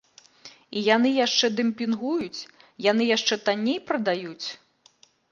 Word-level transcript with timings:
І 0.79 0.81
яны 0.95 1.09
яшчэ 1.25 1.49
дэмпінгуюць, 1.59 2.39
яны 2.85 3.03
яшчэ 3.09 3.37
танней 3.49 3.77
прадаюць. 3.91 4.47